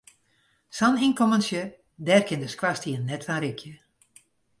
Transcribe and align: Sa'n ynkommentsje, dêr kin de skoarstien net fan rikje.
Sa'n 0.77 0.95
ynkommentsje, 1.07 1.61
dêr 2.05 2.23
kin 2.27 2.41
de 2.43 2.49
skoarstien 2.53 3.01
net 3.09 3.23
fan 3.27 3.41
rikje. 3.43 3.73